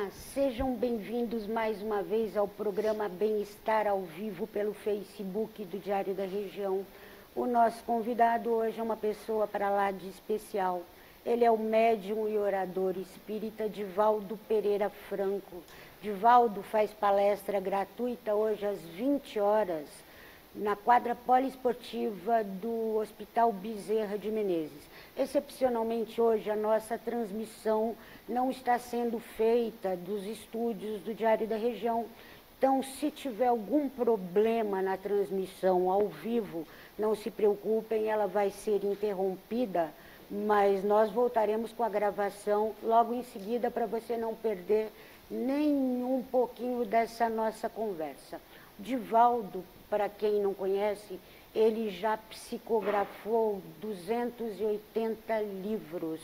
[0.00, 6.14] Olá, sejam bem-vindos mais uma vez ao programa Bem-Estar ao Vivo pelo Facebook do Diário
[6.14, 6.86] da Região.
[7.36, 10.82] O nosso convidado hoje é uma pessoa para lá de especial.
[11.24, 15.62] Ele é o médium e orador espírita Divaldo Pereira Franco.
[16.00, 19.86] Divaldo faz palestra gratuita hoje às 20 horas
[20.54, 24.88] na quadra poliesportiva do Hospital Bezerra de Menezes.
[25.16, 27.94] Excepcionalmente hoje a nossa transmissão
[28.28, 32.06] não está sendo feita dos estúdios do Diário da Região.
[32.58, 36.66] Então, se tiver algum problema na transmissão ao vivo,
[36.98, 39.90] não se preocupem, ela vai ser interrompida,
[40.30, 44.92] mas nós voltaremos com a gravação logo em seguida para você não perder
[45.30, 48.40] nem um pouquinho dessa nossa conversa.
[48.78, 51.18] Divaldo para quem não conhece,
[51.54, 56.20] ele já psicografou 280 livros.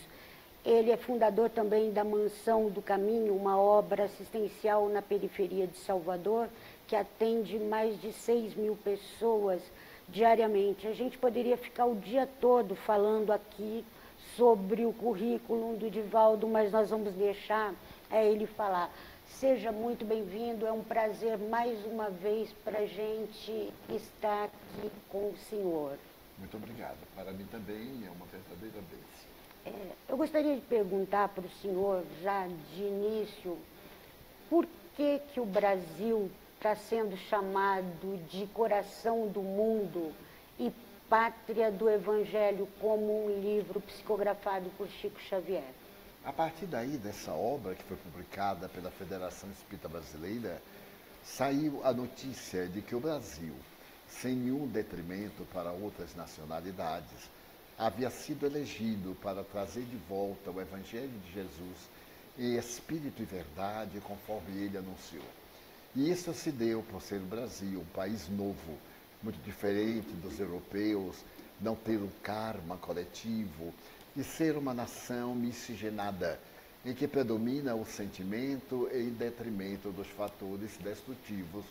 [0.64, 6.48] Ele é fundador também da Mansão do Caminho, uma obra assistencial na periferia de Salvador,
[6.87, 9.61] que atende mais de 6 mil pessoas
[10.09, 10.87] diariamente.
[10.87, 13.84] A gente poderia ficar o dia todo falando aqui
[14.37, 17.75] sobre o currículo do Divaldo, mas nós vamos deixar
[18.11, 18.91] é, ele falar.
[19.28, 25.28] Seja muito bem-vindo, é um prazer mais uma vez para a gente estar aqui com
[25.28, 25.98] o senhor.
[26.38, 26.96] Muito obrigado.
[27.14, 29.27] Para mim também é uma verdadeira bênção.
[29.66, 33.58] É, eu gostaria de perguntar para o senhor, já de início,
[34.48, 34.66] por
[34.97, 40.14] que, que o Brasil está sendo chamado de coração do mundo
[40.58, 40.72] e
[41.10, 45.74] pátria do Evangelho como um livro psicografado por Chico Xavier?
[46.27, 50.60] A partir daí, dessa obra que foi publicada pela Federação Espírita Brasileira,
[51.22, 53.54] saiu a notícia de que o Brasil,
[54.09, 57.31] sem nenhum detrimento para outras nacionalidades,
[57.78, 61.88] havia sido elegido para trazer de volta o Evangelho de Jesus
[62.37, 65.25] em espírito e verdade, conforme ele anunciou.
[65.94, 68.76] E isso se deu por ser o Brasil, um país novo,
[69.22, 71.25] muito diferente dos europeus,
[71.60, 73.72] não ter um karma coletivo,
[74.16, 76.41] de ser uma nação miscigenada,
[76.87, 81.66] em que predomina o sentimento em detrimento dos fatores destrutivos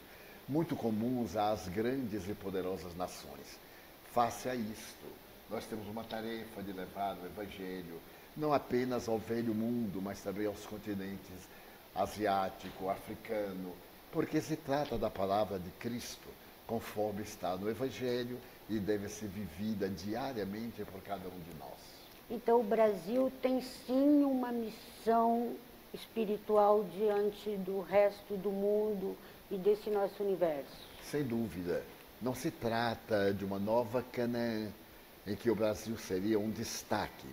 [0.48, 3.60] muito comuns às grandes e poderosas nações.
[4.14, 5.08] Face a isto,
[5.50, 8.00] nós temos uma tarefa de levar o Evangelho
[8.38, 11.50] não apenas ao velho mundo, mas também aos continentes
[11.96, 13.74] asiático, africano,
[14.12, 16.28] porque se trata da palavra de Cristo,
[16.68, 18.38] conforme está no Evangelho
[18.70, 21.95] e deve ser vivida diariamente por cada um de nós.
[22.30, 25.56] Então, o Brasil tem sim uma missão
[25.94, 29.16] espiritual diante do resto do mundo
[29.50, 30.88] e desse nosso universo.
[31.04, 31.84] Sem dúvida.
[32.22, 34.68] Não se trata de uma nova Canaã
[35.28, 37.28] em que o Brasil seria um destaque,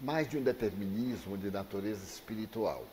[0.00, 2.84] mas de um determinismo de natureza espiritual.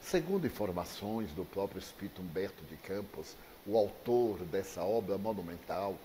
[0.00, 3.36] Segundo informações do próprio Espírito Humberto de Campos,
[3.66, 5.96] o autor dessa obra monumental,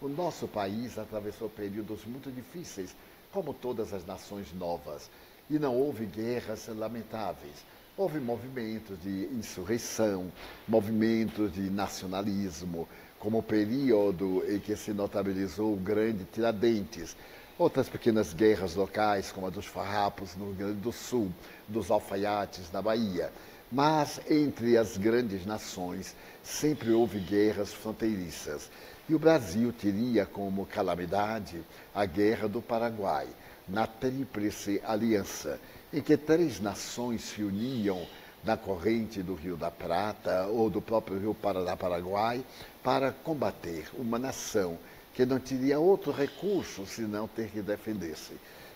[0.00, 2.94] o nosso país atravessou períodos muito difíceis
[3.32, 5.10] como todas as nações novas,
[5.50, 7.64] e não houve guerras lamentáveis.
[7.96, 10.30] Houve movimentos de insurreição,
[10.68, 17.16] movimentos de nacionalismo, como o período em que se notabilizou o grande Tiradentes,
[17.58, 21.32] outras pequenas guerras locais, como a dos farrapos no Rio Grande do Sul,
[21.66, 23.32] dos alfaiates na Bahia.
[23.70, 28.70] Mas entre as grandes nações sempre houve guerras fronteiriças.
[29.08, 31.62] E o Brasil teria como calamidade
[31.94, 33.26] a Guerra do Paraguai,
[33.66, 35.58] na Tríplice Aliança,
[35.92, 38.06] em que três nações se uniam
[38.44, 42.44] na corrente do Rio da Prata ou do próprio Rio Paraná-Paraguai
[42.82, 44.78] para combater uma nação
[45.14, 48.34] que não teria outro recurso senão ter que defender-se.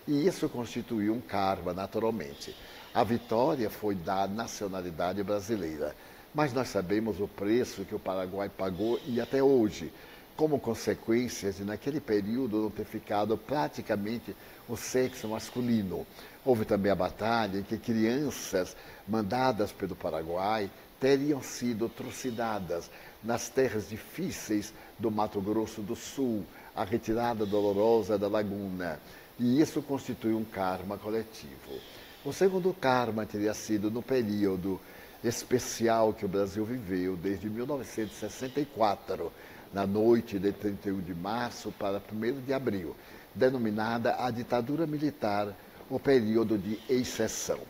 [0.08, 2.56] E isso constituiu um karma, naturalmente.
[2.94, 5.94] A vitória foi da nacionalidade brasileira,
[6.34, 9.92] mas nós sabemos o preço que o Paraguai pagou e até hoje
[10.36, 14.34] como consequência de, naquele período, não ter ficado praticamente
[14.68, 16.06] o sexo masculino.
[16.44, 18.76] Houve também a batalha em que crianças
[19.06, 22.90] mandadas pelo Paraguai teriam sido trucidadas
[23.22, 26.44] nas terras difíceis do Mato Grosso do Sul,
[26.74, 29.00] a retirada dolorosa da laguna.
[29.38, 31.80] E isso constitui um karma coletivo.
[32.24, 34.80] O segundo karma teria sido no período
[35.24, 39.32] especial que o Brasil viveu, desde 1964
[39.72, 42.94] na noite de 31 de março para 1 de abril,
[43.34, 45.54] denominada a ditadura militar,
[45.88, 47.60] o período de exceção.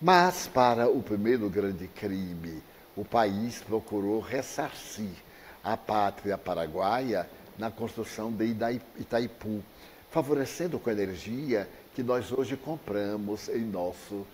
[0.00, 2.62] Mas, para o primeiro grande crime,
[2.96, 5.10] o país procurou ressarcir
[5.62, 7.28] a pátria paraguaia
[7.58, 8.56] na construção de
[8.98, 9.62] Itaipu,
[10.10, 14.26] favorecendo com energia que nós hoje compramos em nosso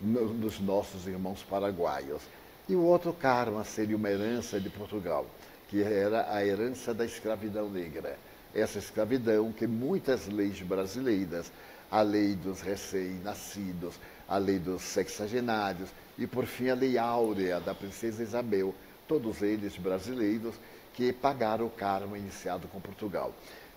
[0.00, 2.22] no, nos nossos irmãos paraguaios.
[2.68, 5.26] E o outro karma seria uma herança de Portugal,
[5.68, 8.18] que era a herança da escravidão negra.
[8.54, 11.52] Essa escravidão que muitas leis brasileiras,
[11.90, 13.94] a lei dos recém-nascidos,
[14.28, 18.74] a lei dos sexagenários e, por fim, a lei áurea da princesa Isabel,
[19.06, 20.54] todos eles brasileiros
[20.94, 23.32] que pagaram o karma iniciado com Portugal.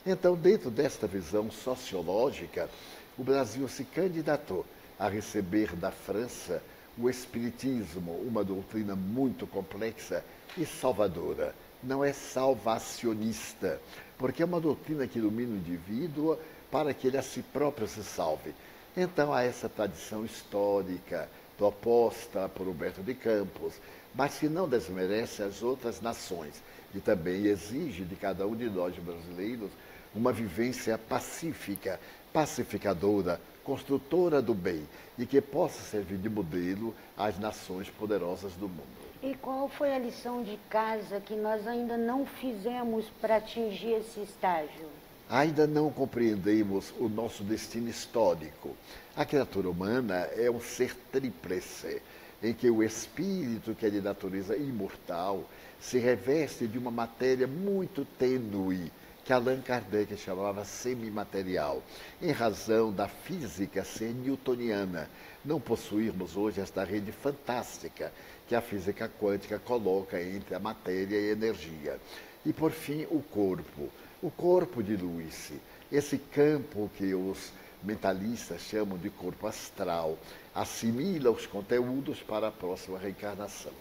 [0.06, 2.70] Então, dentro desta visão sociológica,
[3.18, 4.66] o Brasil se candidatou
[4.98, 6.64] a receber da França
[6.98, 10.24] o Espiritismo, uma doutrina muito complexa
[10.58, 11.54] e salvadora.
[11.82, 13.80] Não é salvacionista,
[14.18, 16.38] porque é uma doutrina que ilumina o indivíduo
[16.70, 18.54] para que ele a si próprio se salve.
[18.96, 23.74] Então há essa tradição histórica proposta por Humberto de Campos,
[24.16, 26.62] mas que não desmerece as outras nações
[26.96, 29.70] e também exige de cada um de nós brasileiros
[30.16, 32.00] uma vivência pacífica,
[32.34, 34.88] pacificadora, construtora do bem
[35.18, 39.09] e que possa servir de modelo às nações poderosas do mundo.
[39.22, 44.22] E qual foi a lição de casa que nós ainda não fizemos para atingir esse
[44.22, 44.88] estágio?
[45.30, 48.74] Ainda não compreendemos o nosso destino histórico.
[49.18, 52.02] A criatura humana é um ser tríplice,
[52.42, 55.44] em que o espírito, que é de natureza imortal,
[55.82, 58.90] se reveste de uma matéria muito tênue,
[59.26, 61.84] que Allan Kardec chamava semimaterial,
[62.22, 65.10] em razão da física ser newtoniana,
[65.44, 68.12] não possuirmos hoje esta rede fantástica
[68.50, 72.00] que a física quântica coloca entre a matéria e a energia.
[72.44, 73.90] E, por fim, o corpo.
[74.24, 75.52] O corpo de Luiz,
[75.92, 77.54] esse campo que os
[77.84, 80.18] mentalistas chamam de corpo astral,
[80.54, 83.72] assimila os conteúdos para a próxima reencarnação.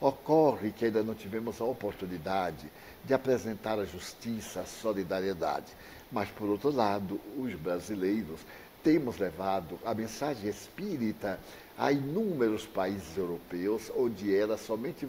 [0.00, 2.66] Ocorre que ainda não tivemos a oportunidade
[3.04, 5.70] de apresentar a justiça, a solidariedade.
[6.10, 8.40] Mas, por outro lado, os brasileiros
[8.84, 11.40] temos levado a mensagem espírita
[11.76, 15.08] a inúmeros países europeus, onde ela somente,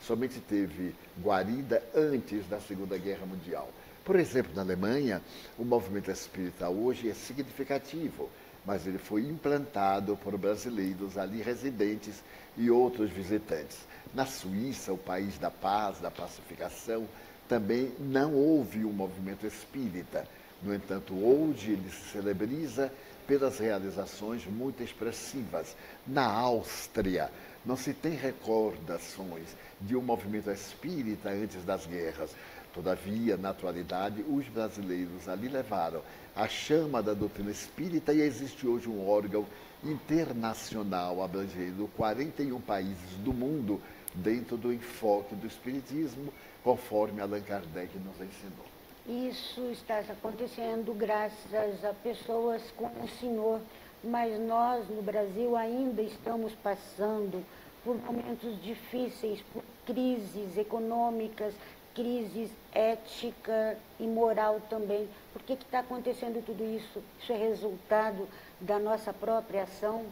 [0.00, 3.68] somente teve guarida antes da Segunda Guerra Mundial.
[4.04, 5.22] Por exemplo, na Alemanha,
[5.58, 8.30] o movimento espírita hoje é significativo,
[8.64, 12.22] mas ele foi implantado por brasileiros ali residentes
[12.56, 13.78] e outros visitantes.
[14.14, 17.06] Na Suíça, o país da paz, da pacificação,
[17.46, 20.26] também não houve um movimento espírita.
[20.64, 22.90] No entanto, hoje ele se celebriza
[23.26, 25.76] pelas realizações muito expressivas.
[26.06, 27.30] Na Áustria,
[27.66, 32.30] não se tem recordações de um movimento espírita antes das guerras.
[32.72, 36.00] Todavia, na atualidade, os brasileiros ali levaram
[36.34, 39.46] a chama da doutrina espírita e existe hoje um órgão
[39.84, 43.80] internacional abrangendo 41 países do mundo
[44.14, 46.32] dentro do enfoque do Espiritismo,
[46.62, 48.73] conforme Allan Kardec nos ensinou.
[49.06, 53.60] Isso está acontecendo graças a pessoas como o senhor,
[54.02, 57.44] mas nós no Brasil ainda estamos passando
[57.84, 61.54] por momentos difíceis, por crises econômicas,
[61.94, 65.08] crises ética e moral também.
[65.32, 67.02] Por que está acontecendo tudo isso?
[67.20, 68.26] Isso é resultado
[68.60, 70.04] da nossa própria ação?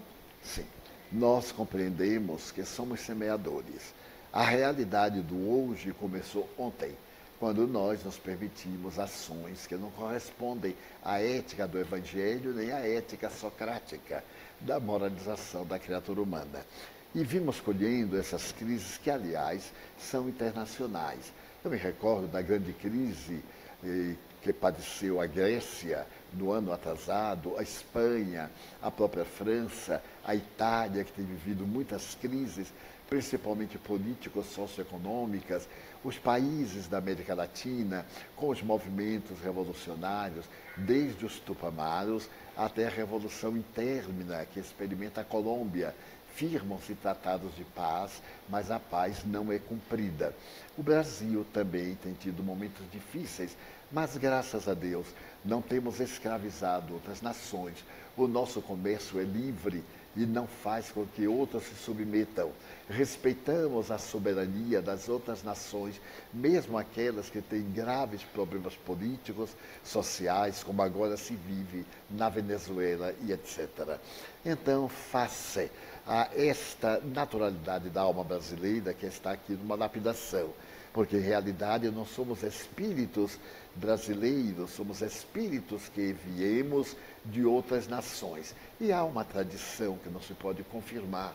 [0.43, 0.67] Sim
[1.13, 3.95] nós compreendemos que somos semeadores.
[4.33, 6.97] A realidade do hoje começou ontem,
[7.43, 13.29] quando nós nos permitimos ações que não correspondem à ética do Evangelho nem à ética
[13.29, 14.23] socrática
[14.61, 16.65] da moralização da criatura humana.
[17.13, 21.33] E vimos colhendo essas crises que, aliás, são internacionais.
[21.65, 23.43] Eu me recordo da grande crise
[23.83, 31.03] eh, que padeceu a Grécia no ano atrasado, a Espanha, a própria França, a Itália,
[31.03, 32.73] que tem vivido muitas crises,
[33.13, 35.69] principalmente políticos, socioeconômicas,
[36.03, 40.47] os países da América Latina, com os movimentos revolucionários,
[40.79, 42.27] desde os Tupamaros
[42.57, 45.95] até a Revolução Interna, que experimenta a Colômbia.
[46.35, 50.35] Firmam-se tratados de paz, mas a paz não é cumprida.
[50.79, 53.55] O Brasil também tem tido momentos difíceis,
[53.93, 55.07] mas graças a Deus
[55.45, 57.77] não temos escravizado outras nações.
[58.17, 59.85] O nosso comércio é livre
[60.17, 62.51] e não faz com que outras se submetam.
[62.89, 66.01] Respeitamos a soberania das outras nações,
[66.33, 69.51] mesmo aquelas que têm graves problemas políticos,
[69.83, 73.99] sociais, como agora se vive na Venezuela e etc.
[74.45, 75.71] Então, face
[76.07, 80.51] a esta naturalidade da alma brasileira que está aqui numa lapidação,
[80.93, 83.39] porque em realidade nós somos espíritos
[83.75, 88.55] brasileiros, somos espíritos que viemos de outras nações.
[88.81, 91.35] E há uma tradição que não se pode confirmar,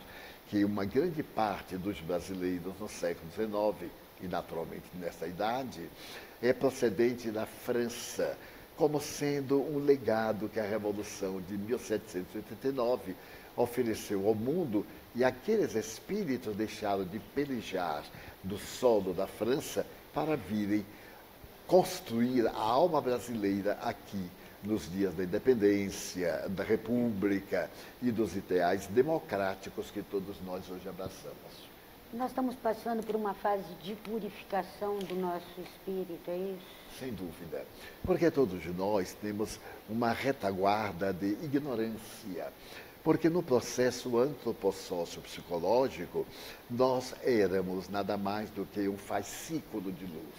[0.49, 5.89] que uma grande parte dos brasileiros no século XIX, e naturalmente nessa idade,
[6.41, 8.37] é procedente da França,
[8.75, 13.15] como sendo um legado que a Revolução de 1789
[13.57, 14.85] ofereceu ao mundo
[15.15, 18.03] e aqueles espíritos deixaram de pelejar
[18.43, 20.85] do solo da França para virem
[21.65, 24.29] construir a alma brasileira aqui
[24.63, 27.69] nos dias da independência, da república
[28.01, 31.67] e dos ideais democráticos que todos nós hoje abraçamos.
[32.13, 36.97] Nós estamos passando por uma fase de purificação do nosso espírito, é isso?
[36.97, 37.65] Sem dúvida.
[38.03, 39.59] Porque todos nós temos
[39.89, 42.51] uma retaguarda de ignorância.
[43.07, 46.27] Porque no processo antropossócio-psicológico,
[46.69, 50.35] nós éramos nada mais do que um fascículo de luz.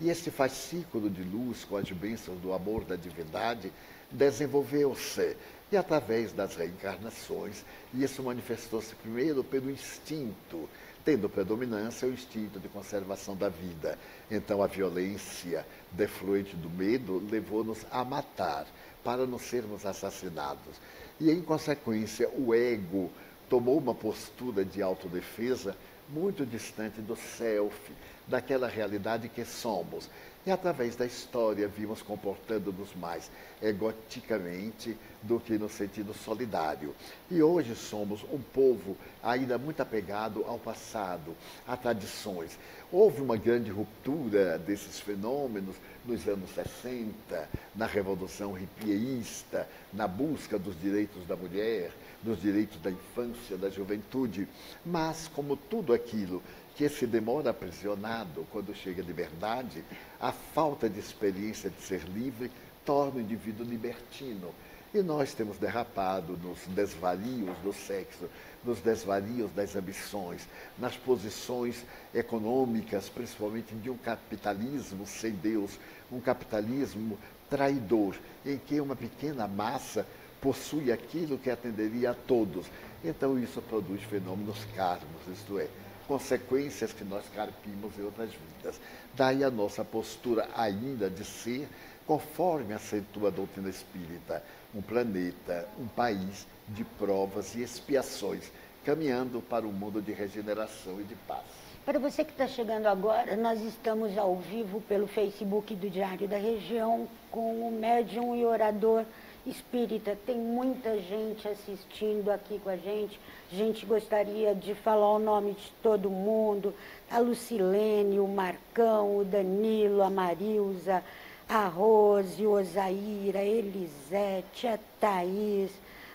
[0.00, 3.72] E este fascículo de luz, com as bênçãos do amor da divindade,
[4.10, 5.36] desenvolveu-se.
[5.70, 7.64] E através das reencarnações,
[7.94, 10.68] isso manifestou-se primeiro pelo instinto,
[11.04, 13.96] tendo predominância o instinto de conservação da vida.
[14.28, 18.66] Então a violência, defluente do medo, levou-nos a matar,
[19.04, 20.76] para não sermos assassinados.
[21.18, 23.10] E em consequência, o ego
[23.48, 25.76] tomou uma postura de autodefesa
[26.08, 27.92] muito distante do self,
[28.26, 30.08] daquela realidade que somos.
[30.46, 33.30] E através da história vimos comportando-nos mais
[33.60, 36.94] egoticamente do que no sentido solidário.
[37.30, 41.36] E hoje somos um povo ainda muito apegado ao passado,
[41.66, 42.58] a tradições.
[42.90, 50.80] Houve uma grande ruptura desses fenômenos nos anos 60, na Revolução Ripieísta, na busca dos
[50.80, 54.48] direitos da mulher, dos direitos da infância, da juventude.
[54.84, 56.42] Mas, como tudo aquilo
[56.74, 59.84] que se demora aprisionado quando chega à liberdade,
[60.18, 62.50] a falta de experiência de ser livre
[62.84, 64.54] torna o indivíduo libertino.
[64.92, 68.28] E nós temos derrapado nos desvarios do sexo,
[68.64, 75.78] nos desvarios das ambições, nas posições econômicas, principalmente de um capitalismo sem Deus,
[76.10, 77.16] um capitalismo
[77.48, 80.04] traidor, em que uma pequena massa
[80.40, 82.66] possui aquilo que atenderia a todos.
[83.04, 85.68] Então isso produz fenômenos karmos, isto é,
[86.08, 88.80] consequências que nós carpimos em outras vidas.
[89.14, 91.68] Daí a nossa postura ainda de ser,
[92.04, 94.42] conforme acentua a doutrina espírita,
[94.74, 98.50] um planeta, um país de provas e expiações,
[98.84, 101.44] caminhando para um mundo de regeneração e de paz.
[101.84, 106.36] Para você que está chegando agora, nós estamos ao vivo pelo Facebook do Diário da
[106.36, 109.04] Região com o médium e orador
[109.46, 110.16] espírita.
[110.26, 113.18] Tem muita gente assistindo aqui com a gente.
[113.50, 116.74] A gente gostaria de falar o nome de todo mundo.
[117.10, 121.02] A Lucilene, o Marcão, o Danilo, a Marilza,
[121.50, 125.72] a Rose, Osaíra, a Elisete, a Thaís,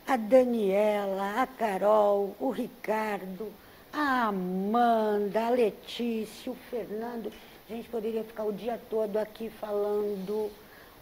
[0.08, 3.51] a Daniela, a Carol, o Ricardo,
[3.92, 7.34] a Amanda, a Letícia, o Fernando.
[7.70, 10.50] A gente poderia ficar o dia todo aqui falando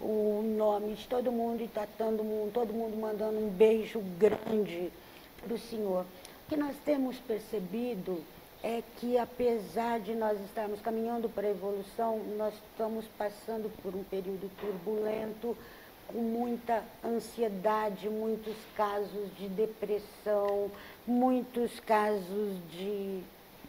[0.02, 4.92] o nome de todo mundo e tá todo mundo, todo mundo mandando um beijo grande
[5.44, 6.06] para o Senhor.
[6.46, 8.20] O que nós temos percebido
[8.64, 14.04] é que apesar de nós estarmos caminhando para a evolução, nós estamos passando por um
[14.06, 15.56] período turbulento,
[16.08, 20.72] com muita ansiedade, muitos casos de depressão,
[21.06, 23.22] muitos casos de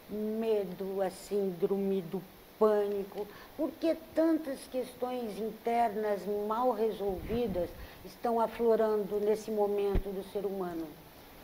[0.09, 2.21] medo, a síndrome do
[2.57, 7.69] pânico, porque tantas questões internas mal resolvidas
[8.05, 10.87] estão aflorando nesse momento do ser humano?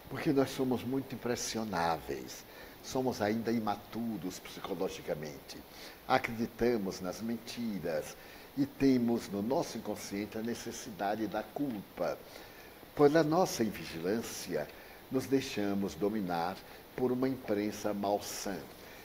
[0.10, 2.46] Porque nós somos muito impressionáveis,
[2.84, 5.58] somos ainda imaturos psicologicamente,
[6.08, 8.16] acreditamos nas mentiras
[8.58, 12.18] e temos no nosso inconsciente a necessidade da culpa.
[12.96, 14.68] Pela nossa invigilância,
[15.12, 16.58] nos deixamos dominar
[16.96, 18.58] por uma imprensa malsã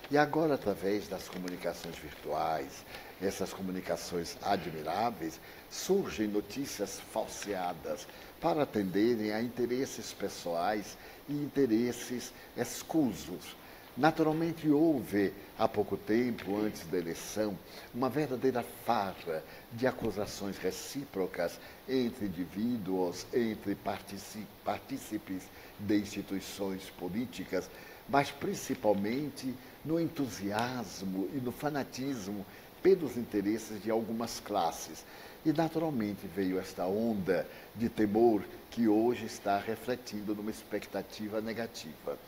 [0.08, 2.84] e agora, através das comunicações virtuais,
[3.20, 8.06] essas comunicações admiráveis, surgem notícias falseadas
[8.40, 10.96] para atenderem a interesses pessoais
[11.28, 13.56] e interesses escusos.
[13.96, 17.58] Naturalmente, houve, há pouco tempo, antes da eleição,
[17.94, 25.44] uma verdadeira farra de acusações recíprocas entre indivíduos, entre partícipes
[25.80, 27.70] de instituições políticas,
[28.06, 32.44] mas principalmente no entusiasmo e no fanatismo
[32.82, 35.06] pelos interesses de algumas classes.
[35.42, 42.18] E naturalmente veio esta onda de temor que hoje está refletindo numa expectativa negativa.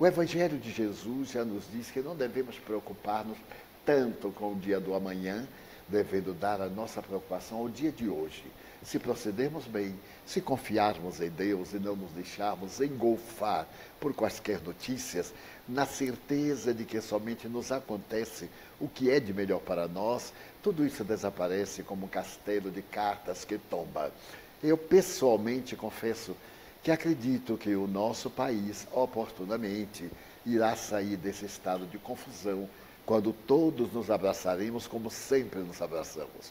[0.00, 3.36] O Evangelho de Jesus já nos diz que não devemos preocupar-nos
[3.84, 5.44] tanto com o dia do amanhã,
[5.88, 8.44] devendo dar a nossa preocupação ao dia de hoje.
[8.80, 13.66] Se procedermos bem, se confiarmos em Deus e não nos deixarmos engolfar
[13.98, 15.34] por quaisquer notícias,
[15.68, 20.86] na certeza de que somente nos acontece o que é de melhor para nós, tudo
[20.86, 24.12] isso desaparece como um castelo de cartas que tomba.
[24.62, 26.36] Eu pessoalmente confesso
[26.88, 30.10] que acredito que o nosso país, oportunamente,
[30.46, 32.66] irá sair desse estado de confusão
[33.04, 36.50] quando todos nos abraçaremos como sempre nos abraçamos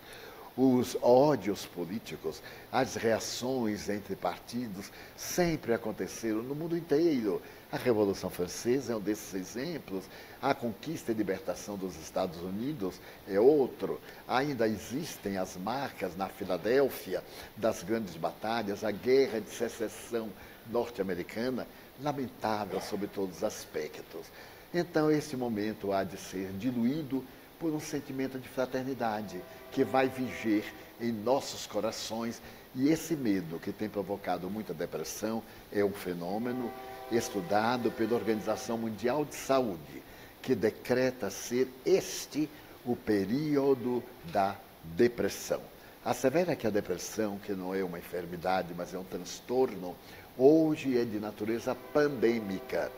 [0.58, 7.40] os ódios políticos, as reações entre partidos sempre aconteceram no mundo inteiro.
[7.72, 10.06] A Revolução Francesa é um desses exemplos,
[10.42, 14.02] a conquista e libertação dos Estados Unidos é outro.
[14.28, 17.24] Ainda existem as marcas na Filadélfia
[17.56, 20.30] das grandes batalhas, a Guerra de Secessão
[20.72, 21.68] norte-americana,
[22.02, 24.26] lamentável sob todos os aspectos.
[24.74, 27.24] Então, esse momento há de ser diluído
[27.60, 30.64] por um sentimento de fraternidade que vai viger
[31.00, 32.42] em nossos corações.
[32.76, 36.72] E esse medo que tem provocado muita depressão é um fenômeno
[37.12, 40.04] estudado pela Organização Mundial de Saúde,
[40.42, 42.50] que decreta ser este
[42.86, 45.62] o período da depressão.
[46.04, 49.96] Assevera que a depressão, que não é uma enfermidade, mas é um transtorno,
[50.38, 52.92] hoje é de natureza pandêmica.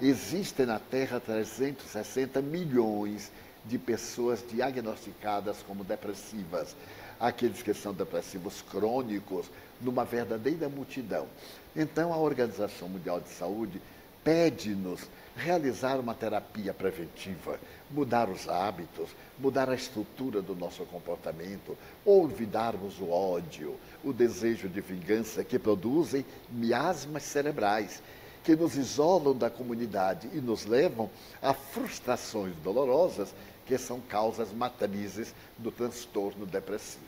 [0.00, 6.74] Existem na Terra 360 milhões de pessoas diagnosticadas como depressivas,
[7.18, 9.50] aqueles que são depressivos crônicos,
[9.80, 11.26] numa verdadeira multidão.
[11.74, 13.80] Então, a Organização Mundial de Saúde
[14.22, 17.58] pede-nos realizar uma terapia preventiva,
[17.90, 24.80] mudar os hábitos, mudar a estrutura do nosso comportamento, olvidarmos o ódio, o desejo de
[24.80, 28.02] vingança que produzem miasmas cerebrais
[28.44, 31.10] que nos isolam da comunidade e nos levam
[31.42, 33.34] a frustrações dolorosas
[33.66, 37.04] que são causas matrizes do transtorno depressivo.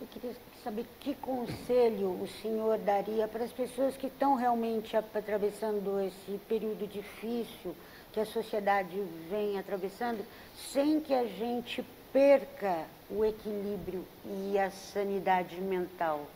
[0.00, 6.00] Eu queria saber que conselho o senhor daria para as pessoas que estão realmente atravessando
[6.00, 7.74] esse período difícil
[8.12, 10.24] que a sociedade vem atravessando,
[10.72, 16.26] sem que a gente perca o equilíbrio e a sanidade mental.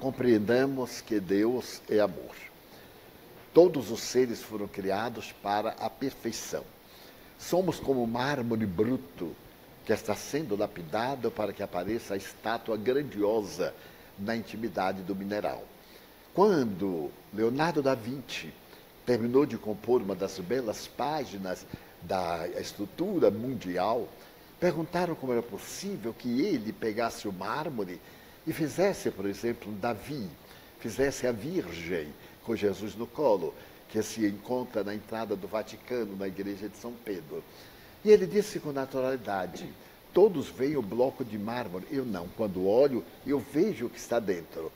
[0.00, 2.51] Compreendamos que Deus é amor.
[3.52, 6.64] Todos os seres foram criados para a perfeição.
[7.38, 9.34] Somos como mármore bruto
[9.84, 13.74] que está sendo lapidado para que apareça a estátua grandiosa
[14.18, 15.64] na intimidade do mineral.
[16.32, 18.54] Quando Leonardo da Vinci
[19.04, 21.66] terminou de compor uma das belas páginas
[22.00, 24.08] da estrutura mundial,
[24.58, 28.00] perguntaram como era possível que ele pegasse o mármore
[28.46, 30.28] e fizesse, por exemplo, Davi,
[30.78, 32.12] fizesse a Virgem,
[32.44, 33.54] com Jesus no colo,
[33.88, 37.42] que se encontra na entrada do Vaticano, na igreja de São Pedro.
[38.04, 39.68] E ele disse com naturalidade:
[40.12, 41.86] todos veem o bloco de mármore.
[41.90, 42.28] Eu não.
[42.28, 44.72] Quando olho, eu vejo o que está dentro.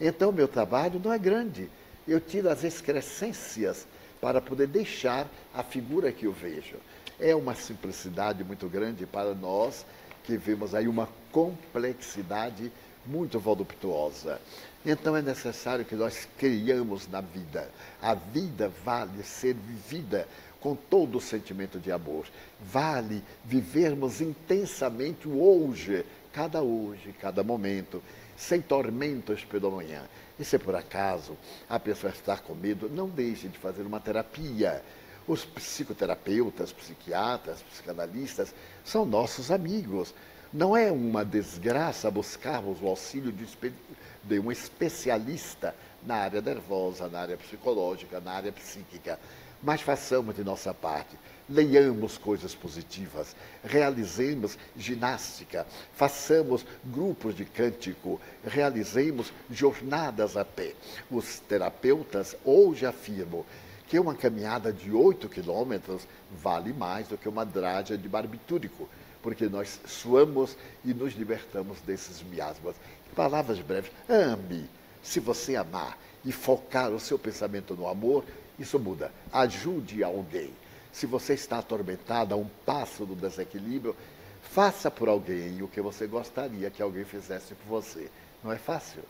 [0.00, 1.68] Então, meu trabalho não é grande.
[2.08, 3.86] Eu tiro as excrescências
[4.20, 6.76] para poder deixar a figura que eu vejo.
[7.18, 9.84] É uma simplicidade muito grande para nós
[10.24, 12.70] que vemos aí uma complexidade
[13.06, 14.40] muito voluptuosa.
[14.84, 17.70] Então é necessário que nós criamos na vida.
[18.00, 20.26] A vida vale ser vivida
[20.60, 22.26] com todo o sentimento de amor.
[22.60, 28.02] Vale vivermos intensamente o hoje, cada hoje, cada momento,
[28.36, 30.02] sem tormentos pela manhã.
[30.38, 31.36] E se por acaso
[31.68, 34.82] a pessoa está com medo, não deixe de fazer uma terapia.
[35.26, 40.14] Os psicoterapeutas, psiquiatras, psicanalistas são nossos amigos.
[40.52, 45.72] Não é uma desgraça buscarmos o auxílio de, um especialista
[46.04, 49.16] na área nervosa, na área psicológica, na área psíquica.
[49.62, 51.16] Mas façamos de nossa parte.
[51.48, 60.74] Leiamos coisas positivas, realizemos ginástica, façamos grupos de cântico, realizemos jornadas a pé.
[61.08, 63.44] Os terapeutas hoje afirmam
[63.86, 68.88] que uma caminhada de 8 quilômetros vale mais do que uma drádia de barbitúrico
[69.22, 72.76] porque nós suamos e nos libertamos desses miasmas.
[73.14, 74.68] Palavras breves, ame.
[75.02, 78.24] Se você amar e focar o seu pensamento no amor,
[78.58, 79.10] isso muda.
[79.32, 80.50] Ajude alguém.
[80.92, 83.96] Se você está atormentado a um passo do desequilíbrio,
[84.42, 88.10] faça por alguém o que você gostaria que alguém fizesse por você.
[88.42, 89.02] Não é fácil?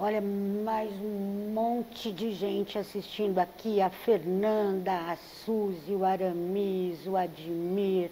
[0.00, 7.16] Olha, mais um monte de gente assistindo aqui, a Fernanda, a Suzy, o Aramis, o
[7.16, 8.08] Admir,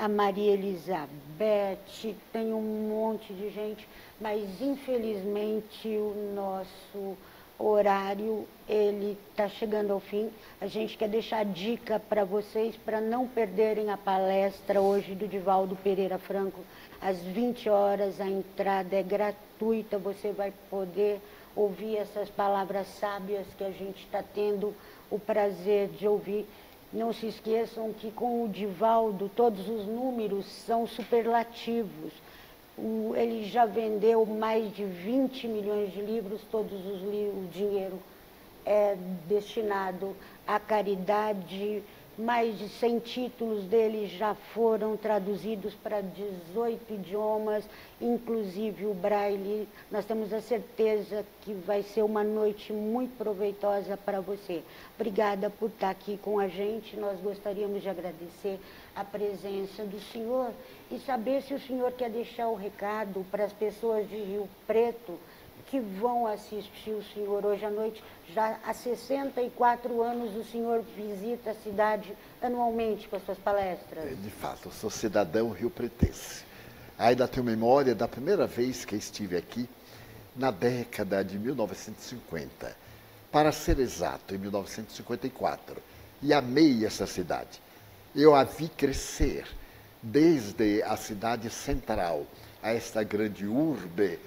[0.00, 3.86] a Maria Elizabeth, tem um monte de gente,
[4.18, 7.18] mas infelizmente o nosso
[7.58, 10.30] horário ele está chegando ao fim.
[10.58, 15.76] A gente quer deixar dica para vocês para não perderem a palestra hoje do Divaldo
[15.76, 16.60] Pereira Franco
[16.98, 18.22] às 20 horas.
[18.22, 21.20] A entrada é gratuita, você vai poder
[21.54, 24.74] ouvir essas palavras sábias que a gente está tendo
[25.10, 26.46] o prazer de ouvir
[26.92, 32.12] não se esqueçam que com o Divaldo todos os números são superlativos.
[32.76, 37.98] O, ele já vendeu mais de 20 milhões de livros, todos os livros, o dinheiro
[38.64, 38.96] é
[39.28, 41.82] destinado à caridade.
[42.20, 47.64] Mais de 100 títulos dele já foram traduzidos para 18 idiomas,
[47.98, 49.66] inclusive o Braille.
[49.90, 54.62] Nós temos a certeza que vai ser uma noite muito proveitosa para você.
[54.96, 56.94] Obrigada por estar aqui com a gente.
[56.94, 58.60] Nós gostaríamos de agradecer
[58.94, 60.50] a presença do senhor
[60.90, 65.18] e saber se o senhor quer deixar o recado para as pessoas de Rio Preto
[65.70, 68.02] que vão assistir o senhor hoje à noite.
[68.34, 74.04] Já há 64 anos o senhor visita a cidade anualmente com as suas palestras.
[74.04, 76.44] É, de fato, eu sou cidadão rio-pretense.
[76.98, 79.68] Ainda tenho memória da primeira vez que estive aqui,
[80.36, 82.76] na década de 1950.
[83.30, 85.80] Para ser exato, em 1954.
[86.20, 87.62] E amei essa cidade.
[88.14, 89.46] Eu a vi crescer
[90.02, 92.26] desde a cidade central
[92.60, 94.18] a esta grande urbe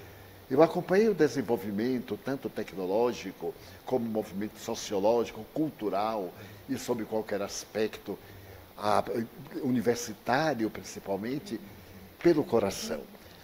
[0.50, 3.54] eu acompanhei o desenvolvimento, tanto tecnológico,
[3.86, 6.34] como movimento sociológico, cultural
[6.70, 8.20] e sob qualquer aspecto,
[8.78, 9.04] a,
[9.64, 11.60] universitário principalmente,
[12.22, 13.02] pelo coração.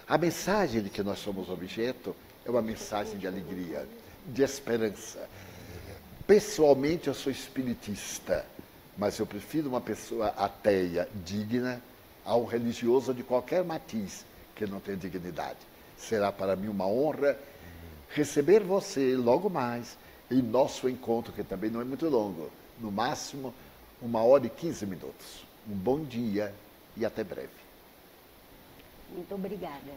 [0.08, 3.88] A mensagem de que nós somos objeto é uma mensagem de alegria,
[4.26, 5.28] de esperança.
[6.28, 8.46] Pessoalmente, eu sou espiritista,
[8.98, 11.82] mas eu prefiro uma pessoa ateia, digna,
[12.26, 15.69] ao religioso de qualquer matiz que não tenha dignidade
[16.00, 17.38] será para mim uma honra
[18.10, 19.98] receber você logo mais
[20.32, 23.54] em nosso encontro, que também não é muito longo, no máximo
[24.02, 25.46] uma hora e quinze minutos.
[25.70, 26.54] Um bom dia
[26.96, 27.50] e até breve.
[29.12, 29.92] Muito obrigada.